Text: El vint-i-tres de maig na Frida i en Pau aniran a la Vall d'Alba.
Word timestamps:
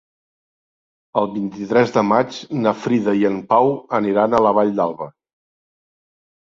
El 1.21 1.29
vint-i-tres 1.33 1.93
de 1.99 2.03
maig 2.13 2.39
na 2.63 2.73
Frida 2.87 3.17
i 3.21 3.25
en 3.33 3.39
Pau 3.53 3.73
aniran 4.01 4.35
a 4.35 4.43
la 4.49 4.59
Vall 4.61 4.77
d'Alba. 4.81 5.13